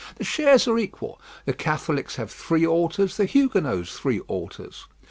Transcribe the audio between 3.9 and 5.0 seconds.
three altars.